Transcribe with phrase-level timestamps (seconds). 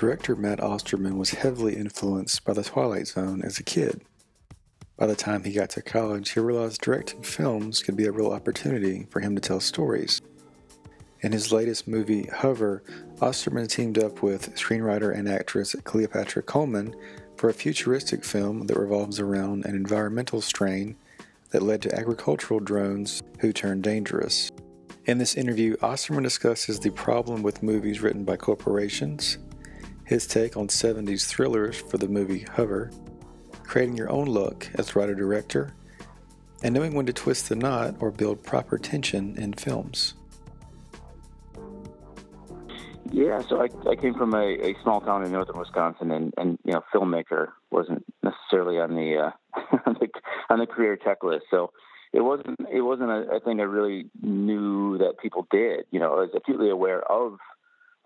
[0.00, 4.00] Director Matt Osterman was heavily influenced by The Twilight Zone as a kid.
[4.96, 8.32] By the time he got to college, he realized directing films could be a real
[8.32, 10.22] opportunity for him to tell stories.
[11.20, 12.82] In his latest movie, Hover,
[13.20, 16.96] Osterman teamed up with screenwriter and actress Cleopatra Coleman
[17.36, 20.96] for a futuristic film that revolves around an environmental strain
[21.50, 24.50] that led to agricultural drones who turned dangerous.
[25.04, 29.36] In this interview, Osterman discusses the problem with movies written by corporations,
[30.10, 32.90] his take on 70s thrillers for the movie Hover,
[33.62, 35.72] creating your own look as writer director,
[36.64, 40.14] and knowing when to twist the knot or build proper tension in films.
[43.12, 46.58] Yeah, so I, I came from a, a small town in northern Wisconsin, and, and
[46.64, 49.30] you know, filmmaker wasn't necessarily on the uh,
[49.86, 50.08] on the
[50.50, 51.42] on the career checklist.
[51.52, 51.70] So
[52.12, 55.86] it wasn't it wasn't a, a thing I really knew that people did.
[55.92, 57.38] You know, I was acutely aware of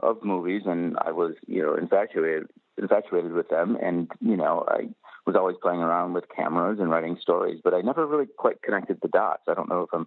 [0.05, 2.49] of movies, and I was you know infatuated
[2.79, 4.89] infatuated with them, and you know I
[5.27, 8.99] was always playing around with cameras and writing stories, but I never really quite connected
[9.01, 9.45] the dots.
[9.49, 10.07] I don't know if I'm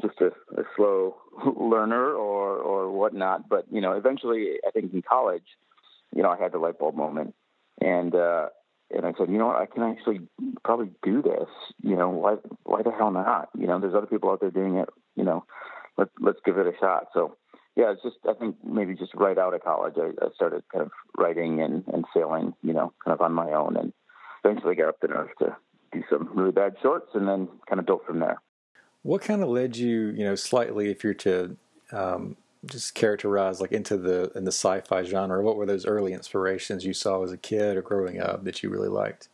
[0.00, 1.16] just a, a slow
[1.56, 5.46] learner or or whatnot, but you know eventually I think in college,
[6.14, 7.34] you know I had the light bulb moment,
[7.80, 8.48] and uh,
[8.90, 10.20] and I said, you know what, I can actually
[10.64, 11.48] probably do this.
[11.82, 13.50] You know, why why the hell not?
[13.58, 14.88] You know, there's other people out there doing it.
[15.16, 15.44] You know,
[15.96, 17.08] let let's give it a shot.
[17.12, 17.36] So
[17.78, 20.84] yeah, it's just I think maybe just right out of college, I, I started kind
[20.84, 22.52] of writing and and sailing.
[22.60, 23.92] You know, kind of on my own, and
[24.44, 25.56] eventually got up the nerve to
[25.92, 28.42] do some really bad shorts, and then kind of built from there.
[29.02, 31.56] What kind of led you, you know, slightly, if you're to
[31.92, 32.36] um,
[32.66, 35.40] just characterize like into the in the sci-fi genre?
[35.40, 38.70] What were those early inspirations you saw as a kid or growing up that you
[38.70, 39.28] really liked?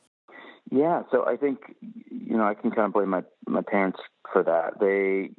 [0.70, 4.00] Yeah, so I think you know I can kind of blame my my parents
[4.30, 4.80] for that.
[4.80, 5.30] They,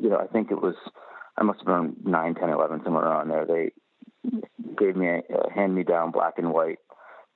[0.00, 0.76] you know, I think it was
[1.38, 3.46] I must have been nine, ten, eleven, somewhere around there.
[3.46, 3.70] They
[4.76, 6.78] gave me a, a hand-me-down black and white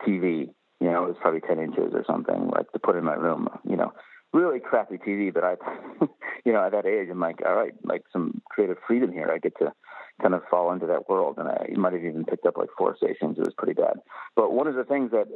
[0.07, 0.53] TV.
[0.81, 3.49] You know, it was probably ten inches or something, like to put in my room.
[3.65, 3.93] You know,
[4.33, 5.55] really crappy TV, but I,
[6.45, 9.31] you know, at that age, I'm like, all right, like some creative freedom here.
[9.33, 9.73] I get to
[10.21, 12.97] kind of fall into that world, and I might have even picked up like four
[12.97, 13.39] stations.
[13.39, 13.95] It was pretty bad.
[14.35, 15.27] But one of the things that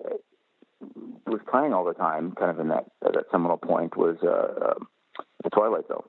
[1.27, 4.85] was playing all the time, kind of in that that seminal point, was uh, uh,
[5.45, 6.05] the Twilight Zone.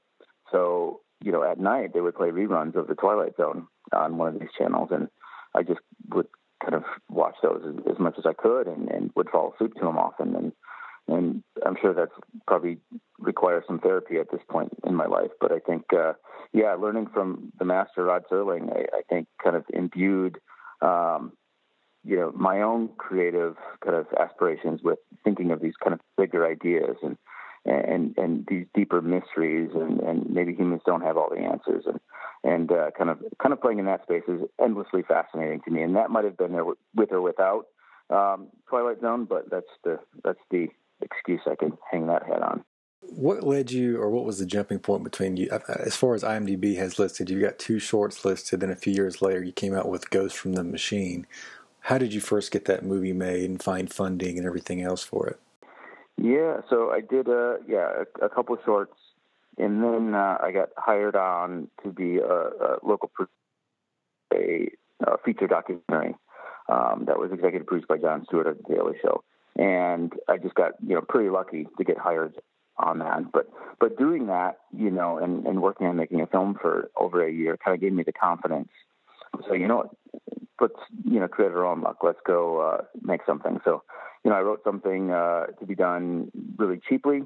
[0.52, 4.34] So you know, at night they would play reruns of the Twilight Zone on one
[4.34, 5.10] of these channels, and
[5.56, 5.80] I just
[6.10, 6.28] would
[6.62, 9.74] kind of watch those as, as much as I could, and, and would fall asleep
[9.76, 10.52] to them often, and
[11.08, 12.12] and I'm sure that's
[12.48, 12.80] probably
[13.18, 15.32] requires some therapy at this point in my life.
[15.40, 16.14] But I think, uh,
[16.54, 20.40] yeah, learning from the master Rod Serling, I, I think kind of imbued,
[20.82, 21.32] um,
[22.04, 26.46] you know, my own creative kind of aspirations with thinking of these kind of bigger
[26.46, 27.18] ideas and
[27.68, 32.00] and and these deeper mysteries and and maybe humans don't have all the answers and
[32.44, 35.82] and uh, kind of kind of playing in that space is endlessly fascinating to me.
[35.82, 37.68] And that might have been there with or without
[38.10, 40.68] um, Twilight Zone, but that's the that's the
[41.02, 42.64] excuse I can hang that hat on.
[43.02, 45.50] What led you, or what was the jumping point between you?
[45.70, 49.22] As far as IMDb has listed, you got two shorts listed, then a few years
[49.22, 51.28] later, you came out with Ghost from the Machine.
[51.82, 55.28] How did you first get that movie made and find funding and everything else for
[55.28, 55.40] it?
[56.18, 58.96] Yeah, so I did a yeah a, a couple shorts,
[59.58, 63.12] and then uh, I got hired on to be a, a local
[64.34, 64.70] a,
[65.06, 66.16] a feature documentary
[66.70, 69.24] um, that was executive produced by Jon Stewart of The Daily Show
[69.58, 72.36] and I just got you know pretty lucky to get hired
[72.78, 73.32] on that.
[73.32, 73.50] But
[73.80, 77.32] but doing that, you know, and, and working on making a film for over a
[77.32, 78.70] year kind of gave me the confidence.
[79.48, 79.92] So you know,
[80.62, 81.98] let's you know create our own luck.
[82.04, 83.60] Let's go uh, make something.
[83.66, 83.84] So
[84.28, 87.24] you know, I wrote something uh, to be done really cheaply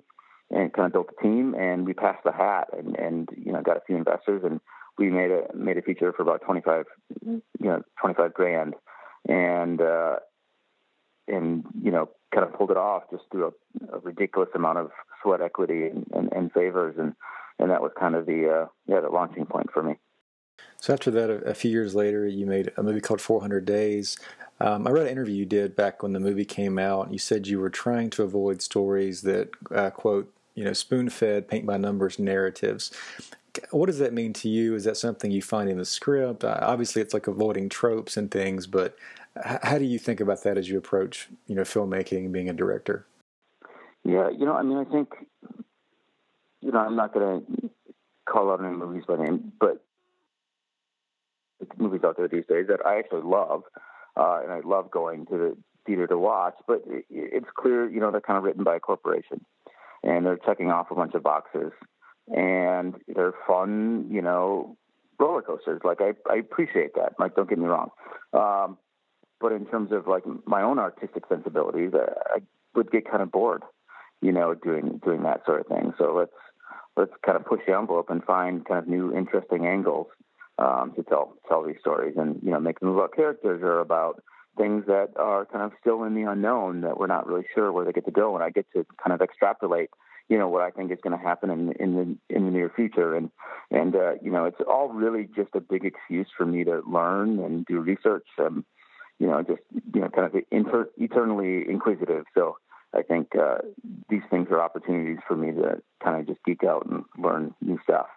[0.51, 3.63] and kind of built a team, and we passed the hat, and and you know
[3.63, 4.61] got a few investors, and
[4.99, 6.85] we made a made a feature for about twenty five,
[7.25, 8.75] you know, twenty five grand,
[9.27, 10.17] and uh,
[11.27, 14.91] and you know kind of pulled it off just through a, a ridiculous amount of
[15.23, 17.15] sweat equity and, and, and, favors, and
[17.57, 19.95] and that was kind of the uh, yeah the launching point for me.
[20.81, 24.17] So after that, a, a few years later, you made a movie called 400 Days.
[24.59, 27.13] Um, I read an interview you did back when the movie came out.
[27.13, 31.65] You said you were trying to avoid stories that uh, quote you know spoon-fed paint
[31.65, 32.91] by numbers narratives.
[33.69, 34.75] What does that mean to you?
[34.75, 36.43] Is that something you find in the script?
[36.43, 38.97] Uh, obviously, it's like avoiding tropes and things, but
[39.43, 42.53] how do you think about that as you approach, you know, filmmaking and being a
[42.53, 43.05] director?
[44.03, 45.09] Yeah, you know, I mean, I think,
[46.61, 47.69] you know, I'm not going to
[48.25, 49.83] call out any movies by name, but
[51.77, 53.63] movies out there these days that I actually love,
[54.17, 56.55] uh, and I love going to the theater to watch.
[56.67, 59.45] But it, it's clear, you know, they're kind of written by a corporation,
[60.03, 61.71] and they're checking off a bunch of boxes,
[62.27, 64.77] and they're fun, you know,
[65.19, 65.81] roller coasters.
[65.83, 67.13] Like I, I appreciate that.
[67.19, 67.91] Like, don't get me wrong.
[68.33, 68.77] Um,
[69.39, 72.39] but in terms of like my own artistic sensibilities, I, I
[72.75, 73.63] would get kind of bored,
[74.21, 75.93] you know, doing doing that sort of thing.
[75.97, 76.31] So let's
[76.95, 80.07] let's kind of push the envelope and find kind of new, interesting angles
[80.61, 84.23] um, to tell tell these stories, and you know, make them about characters or about
[84.57, 87.85] things that are kind of still in the unknown that we're not really sure where
[87.85, 88.35] they get to go.
[88.35, 89.89] And I get to kind of extrapolate,
[90.27, 92.71] you know, what I think is going to happen in in the in the near
[92.75, 93.15] future.
[93.15, 93.31] And
[93.71, 97.39] and uh, you know, it's all really just a big excuse for me to learn
[97.39, 98.27] and do research.
[98.37, 98.65] Um,
[99.17, 99.61] you know, just
[99.93, 102.25] you know, kind of inter- eternally inquisitive.
[102.35, 102.57] So
[102.93, 103.59] I think uh,
[104.09, 107.79] these things are opportunities for me to kind of just geek out and learn new
[107.83, 108.07] stuff.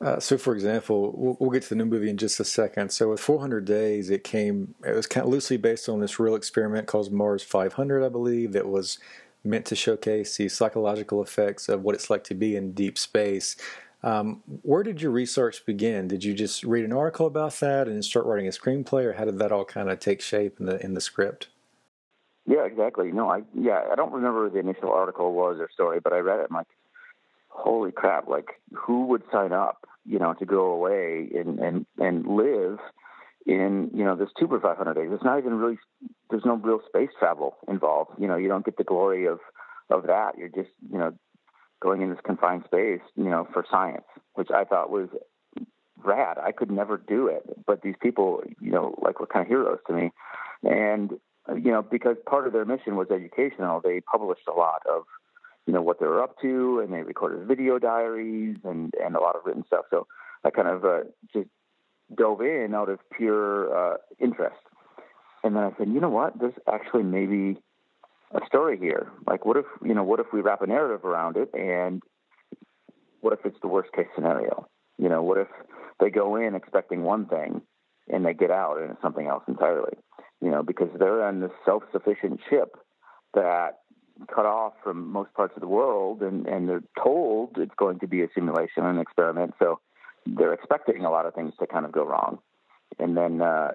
[0.00, 2.90] Uh, so, for example, we'll, we'll, get to the new movie in just a second.
[2.92, 4.74] So, with 400 Days, it came.
[4.84, 8.52] It was kind of loosely based on this real experiment called Mars 500, I believe,
[8.52, 8.98] that was
[9.42, 13.56] meant to showcase the psychological effects of what it's like to be in deep space.
[14.02, 16.08] Um, where did your research begin?
[16.08, 19.24] Did you just read an article about that and start writing a screenplay, or how
[19.24, 21.48] did that all kind of take shape in the in the script?
[22.46, 23.10] Yeah, exactly.
[23.10, 26.40] No, I yeah, I don't remember the initial article was or story, but I read
[26.40, 26.46] it.
[26.50, 26.68] I'm like,
[27.56, 28.28] holy crap!
[28.28, 32.78] Like, who would sign up, you know, to go away and and and live
[33.46, 35.10] in you know this two for 500 days?
[35.12, 35.78] It's not even really.
[36.30, 38.10] There's no real space travel involved.
[38.18, 39.40] You know, you don't get the glory of
[39.90, 40.38] of that.
[40.38, 41.12] You're just you know
[41.80, 45.08] going in this confined space, you know, for science, which I thought was
[46.02, 46.38] rad.
[46.38, 49.78] I could never do it, but these people, you know, like were kind of heroes
[49.86, 50.12] to me.
[50.62, 51.12] And
[51.54, 55.02] you know, because part of their mission was educational, they published a lot of,
[55.66, 59.20] you know, what they were up to, and they recorded video diaries and and a
[59.20, 59.84] lot of written stuff.
[59.90, 60.06] So
[60.44, 61.00] I kind of uh,
[61.32, 61.48] just
[62.14, 64.56] dove in out of pure uh, interest.
[65.42, 66.38] And then I said, you know what?
[66.38, 67.60] There's actually maybe
[68.32, 69.10] a story here.
[69.26, 72.02] Like, what if you know, what if we wrap a narrative around it, and
[73.20, 74.68] what if it's the worst case scenario?
[74.98, 75.48] You know, what if
[76.00, 77.62] they go in expecting one thing
[78.08, 79.94] and they get out and it's something else entirely?
[80.40, 82.76] You know, because they're on this self-sufficient ship
[83.34, 83.78] that
[84.34, 88.06] cut off from most parts of the world, and and they're told it's going to
[88.06, 89.54] be a simulation, an experiment.
[89.58, 89.80] So
[90.26, 92.38] they're expecting a lot of things to kind of go wrong,
[92.98, 93.72] and then uh,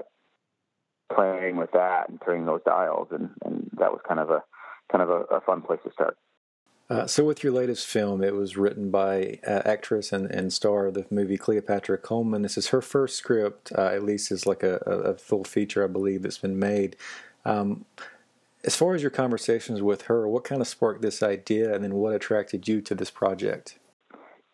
[1.14, 4.44] playing with that and turning those dials, and, and that was kind of a
[4.92, 6.18] kind of a, a fun place to start.
[6.90, 10.88] Uh, so, with your latest film, it was written by uh, actress and, and star
[10.88, 12.42] of the movie Cleopatra Coleman.
[12.42, 15.88] This is her first script, uh, at least is like a, a, full feature, I
[15.88, 16.98] believe, that's been made.
[17.46, 17.86] Um,
[18.64, 21.96] as far as your conversations with her, what kind of sparked this idea, and then
[21.96, 23.80] what attracted you to this project?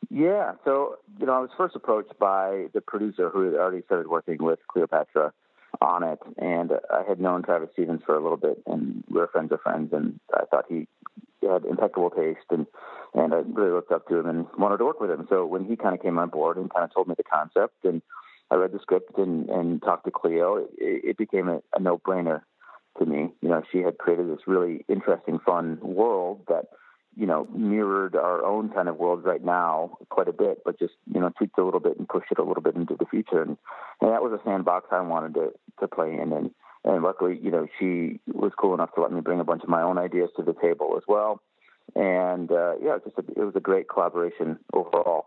[0.09, 4.07] Yeah, so you know, I was first approached by the producer who had already started
[4.07, 5.33] working with Cleopatra
[5.81, 6.19] on it.
[6.37, 9.61] And I had known Travis Stevens for a little bit, and we were friends of
[9.61, 9.91] friends.
[9.93, 10.87] And I thought he
[11.41, 12.65] had impeccable taste, and
[13.13, 15.25] and I really looked up to him and wanted to work with him.
[15.29, 17.83] So when he kind of came on board and kind of told me the concept,
[17.83, 18.01] and
[18.51, 21.97] I read the script and and talked to Cleo, it, it became a, a no
[21.97, 22.41] brainer
[22.99, 23.29] to me.
[23.41, 26.65] You know, she had created this really interesting, fun world that
[27.17, 30.93] you know, mirrored our own kind of world right now quite a bit, but just,
[31.11, 33.41] you know, tweaked a little bit and pushed it a little bit into the future.
[33.41, 33.57] And,
[34.01, 36.31] and that was a sandbox I wanted to, to play in.
[36.31, 36.51] And,
[36.85, 39.69] and luckily, you know, she was cool enough to let me bring a bunch of
[39.69, 41.41] my own ideas to the table as well.
[41.95, 45.25] And, uh, yeah, just a, it was a great collaboration overall.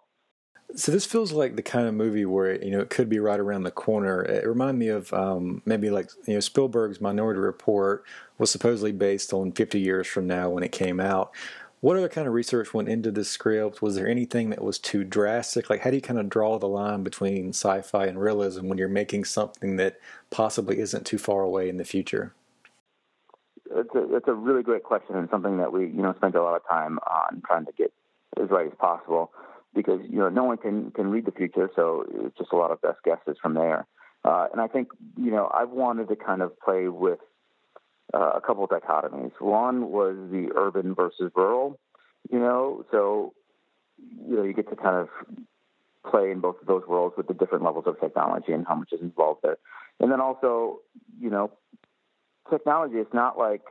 [0.76, 3.40] So this feels like the kind of movie where you know it could be right
[3.40, 4.22] around the corner.
[4.22, 8.04] It reminded me of um, maybe like you know Spielberg's Minority Report
[8.38, 11.30] was supposedly based on 50 years from now when it came out,
[11.80, 13.82] What other kind of research went into the script?
[13.82, 15.68] Was there anything that was too drastic?
[15.68, 18.88] Like, how do you kind of draw the line between sci-fi and realism when you're
[18.88, 20.00] making something that
[20.30, 22.32] possibly isn't too far away in the future?
[23.72, 26.42] It's a, it's a really great question and something that we you know spent a
[26.42, 27.92] lot of time on trying to get
[28.42, 29.30] as right as possible
[29.74, 32.70] because you know no one can can read the future, so it's just a lot
[32.70, 33.86] of best guesses from there.
[34.24, 37.20] Uh, and I think you know I've wanted to kind of play with
[38.12, 39.32] uh, a couple of dichotomies.
[39.38, 41.78] One was the urban versus rural,
[42.30, 43.32] you know, so
[43.98, 45.08] you know you get to kind of
[46.08, 48.92] play in both of those worlds with the different levels of technology and how much
[48.92, 49.58] is involved there.
[50.00, 50.80] And then also,
[51.20, 51.50] you know,
[52.48, 53.62] technology is not like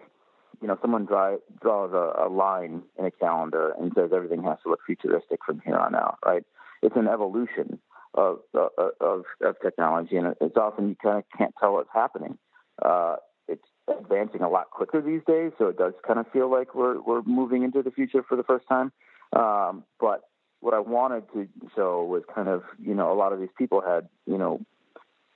[0.61, 4.57] you know someone dry, draws a, a line in a calendar and says everything has
[4.63, 6.43] to look futuristic from here on out, right?
[6.81, 7.79] It's an evolution
[8.13, 12.37] of of, of technology, and it's often you kind of can't tell what's happening.
[12.83, 16.75] Uh, it's advancing a lot quicker these days, so it does kind of feel like
[16.75, 18.91] we're we're moving into the future for the first time.
[19.33, 20.23] Um, but
[20.61, 23.81] what I wanted to show was kind of you know a lot of these people
[23.81, 24.61] had you know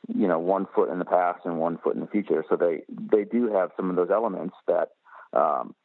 [0.08, 2.84] you know one foot in the past and one foot in the future, so they
[2.90, 4.90] they do have some of those elements that
[5.34, 5.76] um,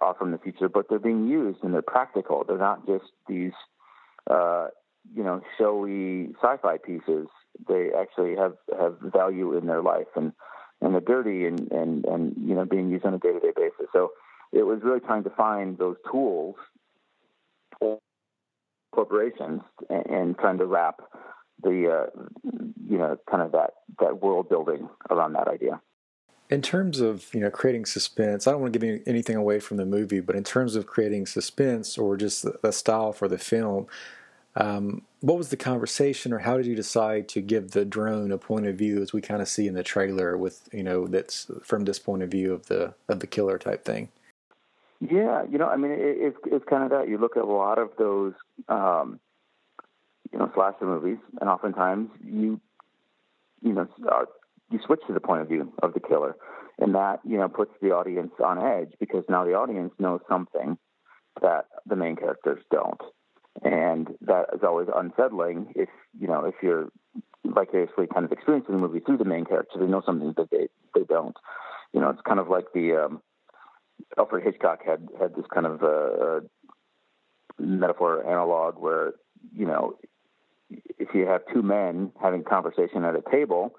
[0.00, 2.44] are from the future, but they're being used and they're practical.
[2.46, 3.52] They're not just these
[4.30, 4.68] uh,
[5.14, 7.28] you know showy sci-fi pieces.
[7.68, 10.32] They actually have have value in their life and
[10.80, 13.52] and they're dirty and, and, and you know being used on a day to day
[13.56, 13.86] basis.
[13.92, 14.12] So
[14.52, 16.56] it was really trying to find those tools
[18.92, 19.60] corporations
[19.90, 21.00] and, and trying to wrap
[21.62, 22.20] the uh,
[22.88, 25.80] you know kind of that that world building around that idea.
[26.50, 29.78] In terms of you know creating suspense, I don't want to give anything away from
[29.78, 33.86] the movie, but in terms of creating suspense or just the, style for the film,
[34.56, 38.38] um, what was the conversation, or how did you decide to give the drone a
[38.38, 41.50] point of view, as we kind of see in the trailer, with you know that's
[41.62, 44.10] from this point of view of the of the killer type thing?
[45.00, 47.08] Yeah, you know, I mean, it, it's it's kind of that.
[47.08, 48.34] You look at a lot of those,
[48.68, 49.18] um,
[50.32, 52.60] you know, slasher movies, and oftentimes you,
[53.62, 53.88] you know,
[54.70, 56.36] you switch to the point of view of the killer,
[56.78, 60.78] and that you know puts the audience on edge because now the audience knows something
[61.42, 63.00] that the main characters don't.
[63.62, 66.88] And that is always unsettling if you know if you're
[67.46, 70.68] vicariously kind of experiencing the movie through the main character they know something that they
[70.94, 71.36] they don't.
[71.92, 73.22] You know it's kind of like the um
[74.18, 76.40] alfred hitchcock had had this kind of uh,
[77.58, 79.12] metaphor analog where
[79.54, 79.96] you know
[80.98, 83.74] if you have two men having conversation at a table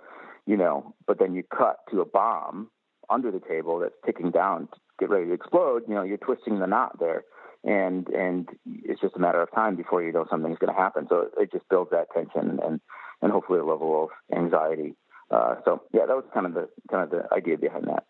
[0.46, 2.70] you know but then you cut to a bomb
[3.10, 6.60] under the table that's ticking down to get ready to explode you know you're twisting
[6.60, 7.24] the knot there
[7.66, 11.08] and and it's just a matter of time before you know something's going to happen.
[11.10, 12.80] So it just builds that tension and
[13.22, 14.96] and hopefully a level of anxiety.
[15.32, 18.06] Uh, so yeah, that was kind of the kind of the idea behind that.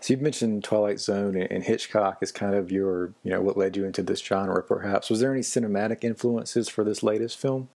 [0.00, 3.76] So you've mentioned Twilight Zone and Hitchcock is kind of your you know what led
[3.76, 4.62] you into this genre.
[4.62, 7.68] Perhaps was there any cinematic influences for this latest film?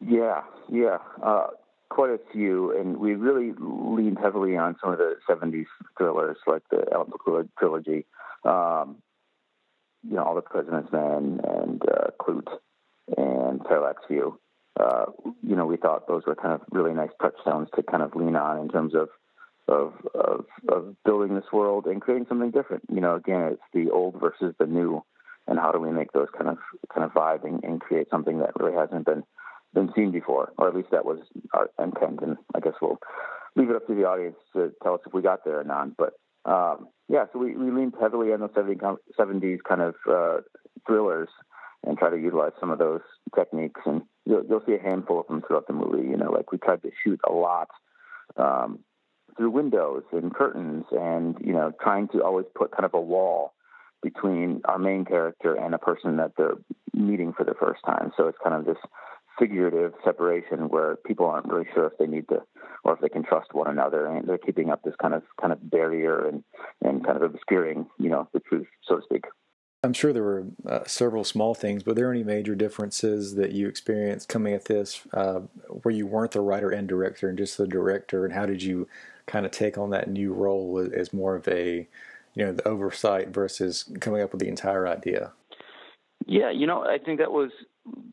[0.00, 0.98] Yeah, yeah.
[1.20, 1.48] Uh,
[1.90, 5.66] quite a few, and we really leaned heavily on some of the '70s
[5.96, 8.06] thrillers, like the Alan Pakula trilogy.
[8.44, 8.96] Um,
[10.08, 12.48] you know, All the President's Men and uh, Klute
[13.16, 14.38] and Parallax View.
[14.78, 15.06] Uh,
[15.42, 18.36] you know, we thought those were kind of really nice touchstones to kind of lean
[18.36, 19.08] on in terms of
[19.66, 22.84] of, of of building this world and creating something different.
[22.92, 25.02] You know, again, it's the old versus the new,
[25.46, 26.58] and how do we make those kind of
[26.92, 29.24] kind of vibe and, and create something that really hasn't been
[29.74, 31.20] been seen before, or at least that was
[31.52, 32.20] our intent.
[32.22, 32.98] And I guess we'll
[33.56, 35.96] leave it up to the audience to tell us if we got there or not.
[35.96, 40.40] But um, yeah, so we, we leaned heavily on the 70s kind of uh,
[40.86, 41.28] thrillers
[41.84, 43.00] and try to utilize some of those
[43.34, 43.80] techniques.
[43.86, 46.08] And you'll, you'll see a handful of them throughout the movie.
[46.08, 47.68] You know, like we tried to shoot a lot
[48.36, 48.80] um,
[49.36, 53.54] through windows and curtains and, you know, trying to always put kind of a wall
[54.02, 56.56] between our main character and a person that they're
[56.94, 58.12] meeting for the first time.
[58.16, 58.78] So it's kind of this
[59.38, 62.42] figurative separation where people aren't really sure if they need to
[62.84, 65.52] or if they can trust one another and they're keeping up this kind of kind
[65.52, 66.42] of barrier and
[66.82, 69.24] and kind of obscuring you know the truth so to speak.
[69.84, 73.52] I'm sure there were uh, several small things but are there any major differences that
[73.52, 75.40] you experienced coming at this uh,
[75.82, 78.88] where you weren't the writer and director and just the director and how did you
[79.26, 81.86] kind of take on that new role as more of a
[82.34, 85.32] you know the oversight versus coming up with the entire idea?
[86.26, 87.50] Yeah you know i think that was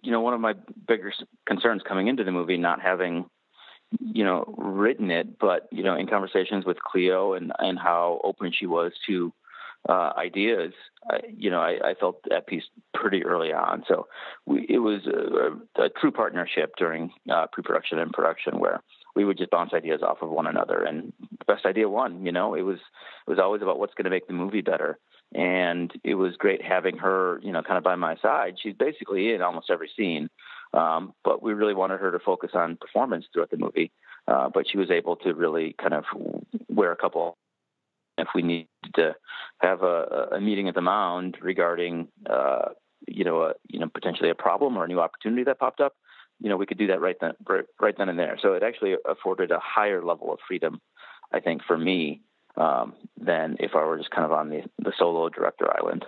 [0.05, 0.53] you know, one of my
[0.87, 1.11] bigger
[1.47, 3.25] concerns coming into the movie, not having,
[3.99, 8.51] you know, written it, but you know, in conversations with Cleo and and how open
[8.57, 9.33] she was to
[9.87, 10.73] uh, ideas,
[11.09, 13.83] I, you know, I, I felt at peace pretty early on.
[13.87, 14.07] So
[14.45, 18.81] we, it was a, a, true partnership during uh, pre-production and production, where
[19.15, 22.25] we would just bounce ideas off of one another, and the best idea won.
[22.25, 22.79] You know, it was
[23.27, 24.97] it was always about what's going to make the movie better
[25.35, 28.55] and it was great having her, you know, kind of by my side.
[28.61, 30.29] She's basically in almost every scene,
[30.73, 33.91] um, but we really wanted her to focus on performance throughout the movie.
[34.27, 36.05] Uh, but she was able to really kind of
[36.69, 37.37] wear a couple.
[38.17, 39.15] If we needed to
[39.59, 42.69] have a, a meeting at the mound regarding, uh,
[43.05, 45.93] you know, a, you know, potentially a problem or a new opportunity that popped up,
[46.39, 48.37] you know, we could do that right then, right, right then and there.
[48.41, 50.79] So it actually afforded a higher level of freedom,
[51.33, 52.21] I think, for me
[52.57, 56.05] um, than if I were just kind of on the, the solo director island.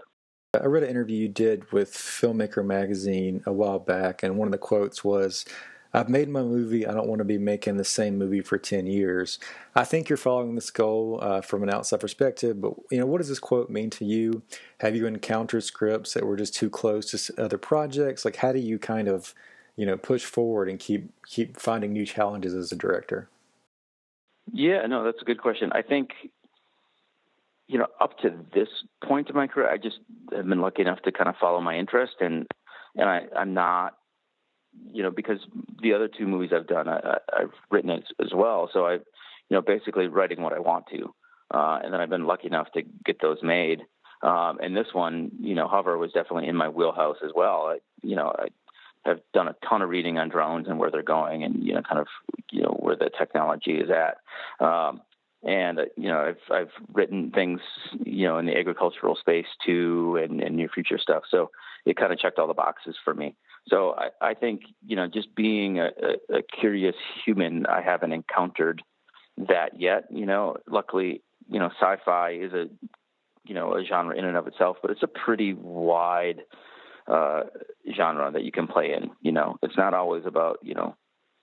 [0.53, 4.51] I read an interview you did with Filmmaker Magazine a while back, and one of
[4.51, 5.45] the quotes was,
[5.93, 6.85] I've made my movie.
[6.85, 9.39] I don't want to be making the same movie for 10 years.
[9.75, 13.19] I think you're following this goal uh, from an outside perspective, but you know, what
[13.19, 14.41] does this quote mean to you?
[14.79, 18.25] Have you encountered scripts that were just too close to other projects?
[18.25, 19.33] Like, how do you kind of,
[19.75, 23.29] you know, push forward and keep keep finding new challenges as a director?
[24.51, 25.71] Yeah, no, that's a good question.
[25.73, 26.11] I think
[27.67, 28.69] you know, up to this
[29.03, 29.97] point in my career, I just
[30.33, 32.47] have been lucky enough to kind of follow my interest, and
[32.95, 33.97] and I, I'm not,
[34.91, 35.39] you know, because
[35.81, 38.69] the other two movies I've done, I, have written as, as well.
[38.73, 39.01] So I, you
[39.51, 41.13] know, basically writing what I want to,
[41.53, 43.81] uh, and then I've been lucky enough to get those made.
[44.23, 47.67] Um, and this one, you know, Hover was definitely in my wheelhouse as well.
[47.67, 48.47] I, you know, I
[49.05, 51.81] have done a ton of reading on drones and where they're going, and you know,
[51.81, 52.07] kind of,
[52.51, 54.17] you know, where the technology is at.
[54.65, 55.01] Um,
[55.43, 57.61] and uh, you know I've I've written things
[58.03, 61.23] you know in the agricultural space too and, and near future stuff.
[61.29, 61.51] So
[61.85, 63.35] it kind of checked all the boxes for me.
[63.67, 65.89] So I, I think you know just being a,
[66.33, 68.81] a, curious human I haven't encountered
[69.37, 70.57] that yet you know.
[70.67, 72.65] Luckily you know sci-fi is a
[73.45, 76.41] you know a genre in and of itself but it's a pretty wide
[77.07, 77.43] uh,
[77.95, 79.57] genre that you can play in you know.
[79.61, 80.95] It's not always about you know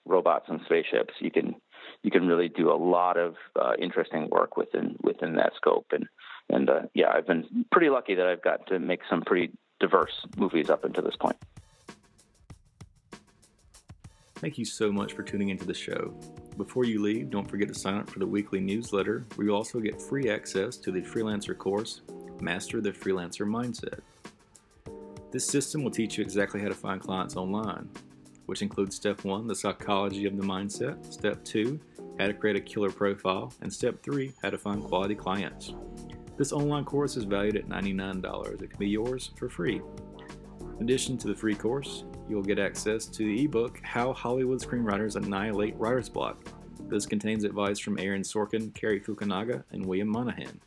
[0.07, 1.55] robots and spaceships you can
[2.03, 5.87] you can really do a lot of uh, interesting work within within that scope.
[5.93, 6.07] And
[6.51, 10.13] and uh, yeah, I've been pretty lucky that I've got to make some pretty diverse
[10.37, 11.37] movies up until this point.
[14.37, 16.15] Thank you so much for tuning into the show.
[16.59, 19.81] Before you leave, don't forget to sign up for the weekly newsletter, where you also
[19.81, 22.03] get free access to the freelancer course,
[22.41, 24.01] Master the Freelancer Mindset.
[25.31, 27.89] This system will teach you exactly how to find clients online,
[28.47, 31.81] which includes step one, the psychology of the mindset, step two,
[32.19, 35.75] how to create a killer profile, and step three, how to find quality clients.
[36.37, 38.63] This online course is valued at $99.
[38.63, 39.81] It can be yours for free.
[40.79, 45.15] In addition to the free course, you'll get access to the ebook How Hollywood Screenwriters
[45.17, 46.39] Annihilate Writer's Block.
[46.89, 50.61] This contains advice from Aaron Sorkin, Cary Fukunaga, and William Monahan.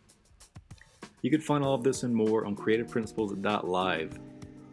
[1.21, 4.19] You can find all of this and more on creativeprinciples.live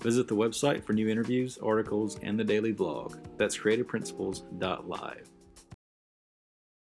[0.04, 3.16] Visit the website for new interviews, articles, and the daily blog.
[3.38, 5.33] That's creativeprinciples.live.